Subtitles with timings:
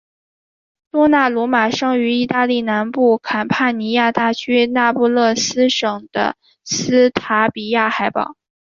[0.89, 8.35] 多纳鲁马生于义大利南部坎帕尼亚大区那不勒斯省的斯塔比亚海堡。